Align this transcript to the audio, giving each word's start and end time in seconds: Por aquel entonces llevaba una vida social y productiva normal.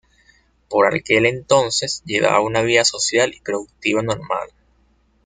Por 0.67 0.87
aquel 0.91 1.27
entonces 1.27 2.01
llevaba 2.07 2.41
una 2.41 2.63
vida 2.63 2.83
social 2.83 3.35
y 3.35 3.39
productiva 3.39 4.01
normal. 4.01 4.49